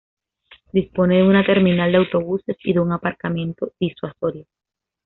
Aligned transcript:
Dispone 0.71 1.17
de 1.17 1.23
una 1.27 1.45
terminal 1.45 1.91
de 1.91 1.99
autobuses 1.99 2.57
y 2.63 2.73
de 2.73 2.79
un 2.79 2.91
aparcamiento 2.91 3.73
disuasorio. 3.79 4.47